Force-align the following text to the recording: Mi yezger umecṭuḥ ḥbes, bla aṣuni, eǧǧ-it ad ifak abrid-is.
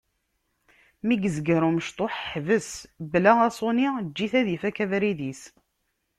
Mi 1.05 1.15
yezger 1.23 1.61
umecṭuḥ 1.69 2.13
ḥbes, 2.31 2.69
bla 3.11 3.33
aṣuni, 3.47 3.87
eǧǧ-it 4.01 4.33
ad 4.39 4.47
ifak 4.55 4.77
abrid-is. 4.83 5.41